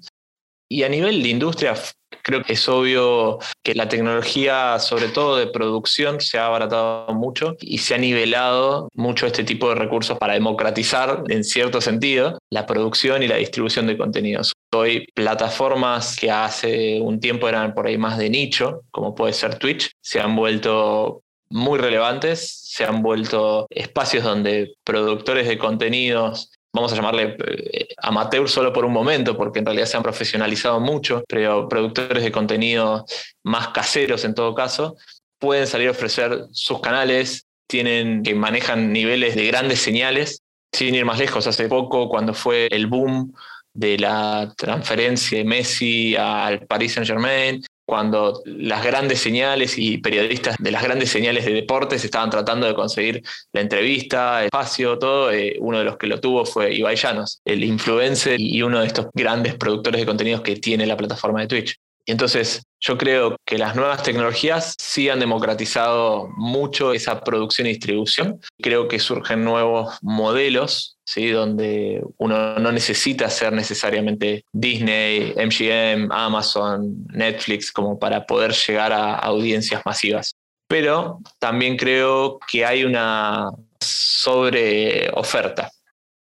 Y 0.68 0.82
a 0.82 0.88
nivel 0.88 1.22
de 1.22 1.28
industria, 1.28 1.74
creo 2.22 2.42
que 2.42 2.54
es 2.54 2.68
obvio 2.68 3.38
que 3.62 3.74
la 3.74 3.88
tecnología, 3.88 4.80
sobre 4.80 5.08
todo 5.08 5.36
de 5.36 5.46
producción, 5.46 6.20
se 6.20 6.38
ha 6.38 6.46
abaratado 6.46 7.14
mucho 7.14 7.56
y 7.60 7.78
se 7.78 7.94
ha 7.94 7.98
nivelado 7.98 8.88
mucho 8.94 9.26
este 9.26 9.44
tipo 9.44 9.68
de 9.68 9.76
recursos 9.76 10.18
para 10.18 10.34
democratizar, 10.34 11.22
en 11.28 11.44
cierto 11.44 11.80
sentido, 11.80 12.38
la 12.50 12.66
producción 12.66 13.22
y 13.22 13.28
la 13.28 13.36
distribución 13.36 13.86
de 13.86 13.96
contenidos. 13.96 14.52
Hoy 14.74 15.06
plataformas 15.14 16.16
que 16.16 16.32
hace 16.32 17.00
un 17.00 17.20
tiempo 17.20 17.48
eran 17.48 17.72
por 17.72 17.86
ahí 17.86 17.96
más 17.96 18.18
de 18.18 18.28
nicho, 18.28 18.82
como 18.90 19.14
puede 19.14 19.32
ser 19.32 19.60
Twitch, 19.60 19.92
se 20.02 20.20
han 20.20 20.34
vuelto 20.34 21.22
muy 21.48 21.78
relevantes, 21.78 22.60
se 22.64 22.84
han 22.84 23.02
vuelto 23.02 23.66
espacios 23.70 24.24
donde 24.24 24.74
productores 24.84 25.46
de 25.46 25.58
contenidos 25.58 26.50
vamos 26.76 26.92
a 26.92 26.96
llamarle 26.96 27.36
eh, 27.44 27.88
amateur 27.98 28.48
solo 28.48 28.72
por 28.72 28.84
un 28.84 28.92
momento, 28.92 29.36
porque 29.36 29.58
en 29.58 29.66
realidad 29.66 29.86
se 29.86 29.96
han 29.96 30.02
profesionalizado 30.02 30.78
mucho, 30.78 31.24
pero 31.26 31.68
productores 31.68 32.22
de 32.22 32.30
contenido 32.30 33.04
más 33.42 33.68
caseros 33.68 34.24
en 34.24 34.34
todo 34.34 34.54
caso, 34.54 34.96
pueden 35.38 35.66
salir 35.66 35.88
a 35.88 35.92
ofrecer 35.92 36.44
sus 36.52 36.80
canales, 36.80 37.46
tienen 37.66 38.22
que 38.22 38.34
manejan 38.34 38.92
niveles 38.92 39.34
de 39.34 39.46
grandes 39.46 39.80
señales, 39.80 40.42
sin 40.72 40.94
ir 40.94 41.04
más 41.04 41.18
lejos. 41.18 41.46
Hace 41.46 41.68
poco, 41.68 42.08
cuando 42.08 42.34
fue 42.34 42.68
el 42.70 42.86
boom 42.86 43.34
de 43.72 43.98
la 43.98 44.52
transferencia 44.56 45.38
de 45.38 45.44
Messi 45.44 46.14
al 46.16 46.66
Paris 46.66 46.92
Saint 46.94 47.08
Germain, 47.08 47.62
cuando 47.86 48.42
las 48.44 48.84
grandes 48.84 49.20
señales 49.20 49.78
y 49.78 49.98
periodistas 49.98 50.56
de 50.58 50.72
las 50.72 50.82
grandes 50.82 51.10
señales 51.10 51.44
de 51.44 51.52
deportes 51.52 52.04
estaban 52.04 52.30
tratando 52.30 52.66
de 52.66 52.74
conseguir 52.74 53.22
la 53.52 53.60
entrevista, 53.60 54.40
el 54.40 54.46
espacio, 54.46 54.98
todo, 54.98 55.30
eh, 55.30 55.56
uno 55.60 55.78
de 55.78 55.84
los 55.84 55.96
que 55.96 56.08
lo 56.08 56.20
tuvo 56.20 56.44
fue 56.44 56.74
Ibai 56.74 56.96
Llanos, 56.96 57.40
el 57.44 57.62
influencer 57.62 58.40
y 58.40 58.60
uno 58.62 58.80
de 58.80 58.88
estos 58.88 59.06
grandes 59.14 59.54
productores 59.54 60.00
de 60.00 60.06
contenidos 60.06 60.40
que 60.42 60.56
tiene 60.56 60.86
la 60.86 60.96
plataforma 60.96 61.40
de 61.40 61.46
Twitch. 61.46 61.76
Y 62.04 62.12
entonces 62.12 62.62
yo 62.80 62.96
creo 62.96 63.36
que 63.44 63.58
las 63.58 63.74
nuevas 63.74 64.02
tecnologías 64.02 64.74
sí 64.78 65.08
han 65.08 65.18
democratizado 65.18 66.28
mucho 66.36 66.92
esa 66.92 67.20
producción 67.20 67.66
y 67.66 67.70
distribución. 67.70 68.40
Creo 68.62 68.86
que 68.86 69.00
surgen 69.00 69.44
nuevos 69.44 69.98
modelos, 70.02 70.95
¿sí? 71.06 71.28
donde 71.28 72.02
uno 72.18 72.58
no 72.58 72.72
necesita 72.72 73.30
ser 73.30 73.52
necesariamente 73.52 74.44
Disney, 74.52 75.32
MGM, 75.36 76.12
Amazon, 76.12 77.06
Netflix 77.12 77.72
como 77.72 77.98
para 77.98 78.26
poder 78.26 78.52
llegar 78.52 78.92
a 78.92 79.14
audiencias 79.14 79.82
masivas. 79.86 80.34
Pero 80.68 81.20
también 81.38 81.76
creo 81.76 82.38
que 82.50 82.66
hay 82.66 82.84
una 82.84 83.50
sobreoferta 83.80 85.70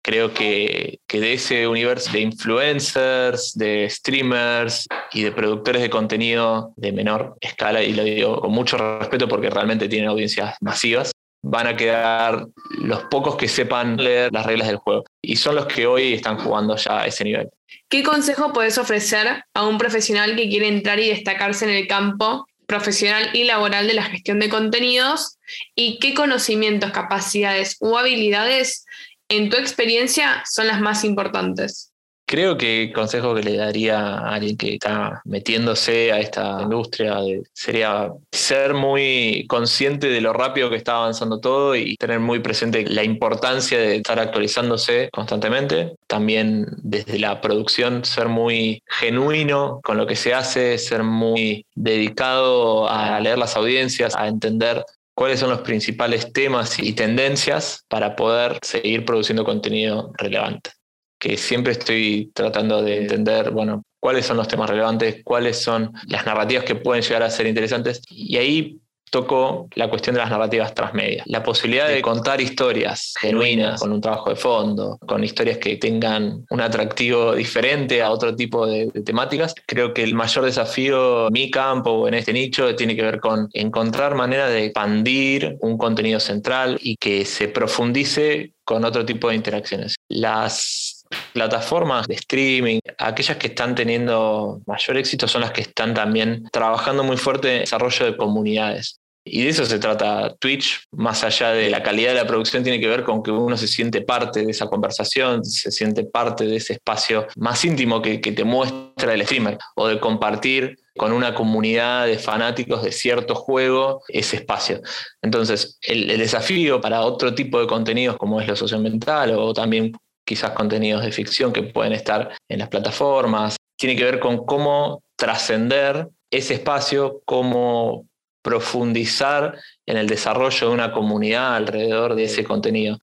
creo 0.02 0.32
que, 0.32 0.98
de 1.08 1.32
ese 1.32 1.66
universo 1.68 2.12
de 2.12 2.20
influencers, 2.20 3.52
de 3.54 3.88
streamers 3.90 4.86
y 5.12 5.22
de 5.22 5.32
productores 5.32 5.82
de 5.82 5.90
contenido 5.90 6.72
de 6.76 6.92
menor 6.92 7.36
escala, 7.40 7.82
y 7.82 7.92
lo 7.92 8.04
digo 8.04 8.40
con 8.40 8.52
mucho 8.52 8.76
respeto 8.78 9.28
porque 9.28 9.50
realmente 9.50 9.88
tienen 9.88 10.08
audiencias 10.08 10.56
masivas, 10.60 11.12
van 11.42 11.66
a 11.66 11.76
quedar 11.76 12.46
los 12.78 13.04
pocos 13.04 13.36
que 13.36 13.48
sepan 13.48 13.96
leer 13.96 14.32
las 14.32 14.46
reglas 14.46 14.68
del 14.68 14.76
juego. 14.76 15.04
Y 15.22 15.36
son 15.36 15.54
los 15.56 15.66
que 15.66 15.86
hoy 15.86 16.14
están 16.14 16.38
jugando 16.38 16.76
ya 16.76 17.02
a 17.02 17.06
ese 17.06 17.24
nivel. 17.24 17.48
¿Qué 17.88 18.02
consejo 18.02 18.52
puedes 18.52 18.78
ofrecer 18.78 19.44
a 19.54 19.66
un 19.66 19.78
profesional 19.78 20.36
que 20.36 20.48
quiere 20.48 20.68
entrar 20.68 20.98
y 21.00 21.08
destacarse 21.08 21.64
en 21.64 21.72
el 21.72 21.86
campo 21.86 22.46
profesional 22.66 23.30
y 23.32 23.44
laboral 23.44 23.88
de 23.88 23.94
la 23.94 24.04
gestión 24.04 24.38
de 24.38 24.48
contenidos? 24.48 25.38
¿Y 25.74 25.98
qué 25.98 26.14
conocimientos, 26.14 26.92
capacidades 26.92 27.76
o 27.80 27.98
habilidades 27.98 28.84
en 29.28 29.50
tu 29.50 29.56
experiencia, 29.56 30.42
son 30.48 30.66
las 30.66 30.80
más 30.80 31.04
importantes? 31.04 31.89
Creo 32.30 32.56
que 32.56 32.84
el 32.84 32.92
consejo 32.92 33.34
que 33.34 33.42
le 33.42 33.56
daría 33.56 33.98
a 33.98 34.34
alguien 34.34 34.56
que 34.56 34.74
está 34.74 35.20
metiéndose 35.24 36.12
a 36.12 36.20
esta 36.20 36.60
industria 36.62 37.16
sería 37.52 38.12
ser 38.30 38.72
muy 38.72 39.46
consciente 39.48 40.06
de 40.06 40.20
lo 40.20 40.32
rápido 40.32 40.70
que 40.70 40.76
está 40.76 40.94
avanzando 40.94 41.40
todo 41.40 41.74
y 41.74 41.96
tener 41.96 42.20
muy 42.20 42.38
presente 42.38 42.84
la 42.86 43.02
importancia 43.02 43.80
de 43.80 43.96
estar 43.96 44.20
actualizándose 44.20 45.08
constantemente. 45.10 45.96
También 46.06 46.66
desde 46.76 47.18
la 47.18 47.40
producción 47.40 48.04
ser 48.04 48.28
muy 48.28 48.80
genuino 48.86 49.80
con 49.82 49.96
lo 49.96 50.06
que 50.06 50.14
se 50.14 50.32
hace, 50.32 50.78
ser 50.78 51.02
muy 51.02 51.66
dedicado 51.74 52.88
a 52.88 53.18
leer 53.18 53.38
las 53.38 53.56
audiencias, 53.56 54.14
a 54.14 54.28
entender 54.28 54.84
cuáles 55.16 55.40
son 55.40 55.50
los 55.50 55.62
principales 55.62 56.32
temas 56.32 56.78
y 56.78 56.92
tendencias 56.92 57.84
para 57.88 58.14
poder 58.14 58.60
seguir 58.62 59.04
produciendo 59.04 59.44
contenido 59.44 60.12
relevante. 60.16 60.70
Que 61.20 61.36
siempre 61.36 61.72
estoy 61.72 62.32
tratando 62.34 62.82
de 62.82 63.02
entender, 63.02 63.52
bueno, 63.52 63.84
cuáles 64.00 64.26
son 64.26 64.38
los 64.38 64.48
temas 64.48 64.68
relevantes, 64.68 65.22
cuáles 65.22 65.62
son 65.62 65.92
las 66.08 66.26
narrativas 66.26 66.64
que 66.64 66.74
pueden 66.74 67.02
llegar 67.02 67.22
a 67.22 67.30
ser 67.30 67.46
interesantes. 67.46 68.02
Y 68.08 68.36
ahí 68.38 68.80
toco 69.10 69.68
la 69.74 69.90
cuestión 69.90 70.14
de 70.14 70.20
las 70.20 70.30
narrativas 70.30 70.74
transmedias. 70.74 71.26
La 71.26 71.42
posibilidad 71.42 71.88
de 71.88 72.00
contar 72.00 72.40
historias 72.40 73.14
genuinas, 73.20 73.80
con 73.80 73.92
un 73.92 74.00
trabajo 74.00 74.30
de 74.30 74.36
fondo, 74.36 74.98
con 75.06 75.22
historias 75.22 75.58
que 75.58 75.76
tengan 75.76 76.44
un 76.48 76.60
atractivo 76.60 77.34
diferente 77.34 78.02
a 78.02 78.10
otro 78.10 78.34
tipo 78.34 78.66
de, 78.66 78.86
temáticas. 79.04 79.54
Creo 79.66 79.92
que 79.92 80.02
el 80.02 80.14
mayor 80.14 80.44
desafío 80.44 81.26
en 81.26 81.32
mi 81.32 81.50
campo 81.50 82.06
en 82.06 82.14
este 82.14 82.32
nicho 82.32 82.74
tiene 82.76 82.96
que 82.96 83.02
ver 83.02 83.20
con 83.20 83.48
encontrar 83.52 84.14
maneras 84.14 84.50
de 84.50 84.66
expandir 84.66 85.56
un 85.60 85.76
contenido 85.76 86.20
central 86.20 86.78
y 86.80 86.96
que 86.96 87.24
se 87.24 87.48
profundice 87.48 88.52
con 88.64 88.84
otro 88.84 89.04
tipo 89.04 89.28
de 89.28 89.34
interacciones. 89.34 89.96
Las 90.08 90.89
plataformas 91.32 92.06
de 92.06 92.14
streaming, 92.14 92.80
aquellas 92.98 93.36
que 93.36 93.48
están 93.48 93.74
teniendo 93.74 94.60
mayor 94.66 94.96
éxito 94.96 95.28
son 95.28 95.42
las 95.42 95.52
que 95.52 95.62
están 95.62 95.94
también 95.94 96.44
trabajando 96.52 97.04
muy 97.04 97.16
fuerte 97.16 97.54
en 97.54 97.60
desarrollo 97.60 98.06
de 98.06 98.16
comunidades. 98.16 99.00
Y 99.22 99.44
de 99.44 99.50
eso 99.50 99.66
se 99.66 99.78
trata 99.78 100.34
Twitch, 100.38 100.82
más 100.92 101.22
allá 101.24 101.50
de 101.50 101.68
la 101.68 101.82
calidad 101.82 102.10
de 102.10 102.16
la 102.16 102.26
producción, 102.26 102.62
tiene 102.62 102.80
que 102.80 102.88
ver 102.88 103.04
con 103.04 103.22
que 103.22 103.30
uno 103.30 103.56
se 103.56 103.68
siente 103.68 104.00
parte 104.00 104.44
de 104.44 104.50
esa 104.50 104.66
conversación, 104.66 105.44
se 105.44 105.70
siente 105.70 106.04
parte 106.04 106.46
de 106.46 106.56
ese 106.56 106.74
espacio 106.74 107.26
más 107.36 107.62
íntimo 107.64 108.00
que, 108.00 108.18
te 108.18 108.44
muestra 108.44 109.12
el 109.12 109.22
streamer, 109.24 109.58
o 109.76 109.88
de 109.88 110.00
compartir 110.00 110.78
con 110.96 111.12
una 111.12 111.34
comunidad 111.34 112.06
de 112.06 112.18
fanáticos 112.18 112.82
de 112.82 112.92
cierto 112.92 113.34
juego 113.34 114.02
ese 114.08 114.36
espacio. 114.36 114.80
Entonces, 115.20 115.78
el, 115.82 116.10
el 116.10 116.18
desafío 116.18 116.80
para 116.80 117.02
otro 117.02 117.34
tipo 117.34 117.60
de 117.60 117.66
contenidos 117.66 118.16
como 118.16 118.40
es 118.40 118.48
lo 118.48 118.56
socioambiental 118.56 119.34
o 119.36 119.52
también 119.52 119.92
quizás 120.30 120.52
contenidos 120.52 121.02
de 121.02 121.10
ficción 121.10 121.52
que 121.52 121.64
pueden 121.64 121.92
estar 121.92 122.30
en 122.48 122.60
las 122.60 122.68
plataformas, 122.68 123.56
tiene 123.76 123.96
que 123.96 124.04
ver 124.04 124.20
con 124.20 124.46
cómo 124.46 125.02
trascender 125.18 126.06
ese 126.30 126.54
espacio, 126.54 127.20
cómo 127.24 128.06
profundizar 128.40 129.58
en 129.86 129.96
el 129.96 130.06
desarrollo 130.06 130.68
de 130.68 130.72
una 130.72 130.92
comunidad 130.92 131.56
alrededor 131.56 132.14
de 132.14 132.24
ese 132.24 132.44
contenido. 132.44 132.98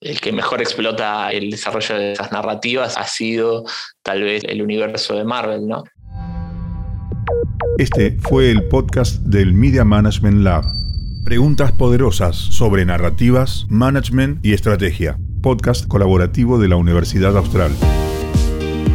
El 0.00 0.22
que 0.22 0.32
mejor 0.32 0.62
explota 0.62 1.30
el 1.32 1.50
desarrollo 1.50 1.98
de 1.98 2.12
esas 2.12 2.32
narrativas 2.32 2.96
ha 2.96 3.04
sido 3.04 3.64
tal 4.02 4.22
vez 4.22 4.42
el 4.44 4.62
universo 4.62 5.16
de 5.16 5.24
Marvel, 5.24 5.68
¿no? 5.68 5.84
Este 7.76 8.16
fue 8.22 8.50
el 8.50 8.66
podcast 8.68 9.20
del 9.20 9.52
Media 9.52 9.84
Management 9.84 10.42
Lab. 10.42 10.64
Preguntas 11.28 11.72
poderosas 11.72 12.36
sobre 12.36 12.86
narrativas, 12.86 13.66
management 13.68 14.42
y 14.42 14.54
estrategia. 14.54 15.18
Podcast 15.42 15.86
colaborativo 15.86 16.58
de 16.58 16.68
la 16.68 16.76
Universidad 16.76 17.36
Austral. 17.36 17.70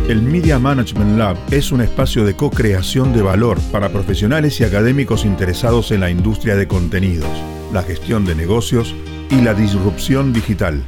El 0.09 0.23
Media 0.23 0.57
Management 0.57 1.19
Lab 1.19 1.37
es 1.51 1.71
un 1.71 1.81
espacio 1.81 2.25
de 2.25 2.35
co-creación 2.35 3.13
de 3.13 3.21
valor 3.21 3.59
para 3.71 3.89
profesionales 3.89 4.59
y 4.59 4.63
académicos 4.63 5.25
interesados 5.25 5.91
en 5.91 5.99
la 5.99 6.09
industria 6.09 6.55
de 6.55 6.67
contenidos, 6.67 7.29
la 7.71 7.83
gestión 7.83 8.25
de 8.25 8.33
negocios 8.33 8.95
y 9.29 9.39
la 9.41 9.53
disrupción 9.53 10.33
digital. 10.33 10.83